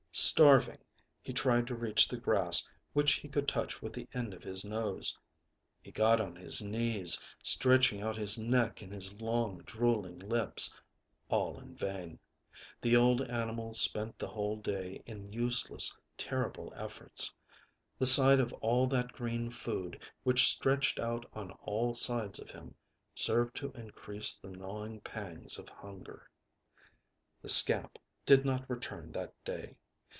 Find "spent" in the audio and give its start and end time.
13.73-14.19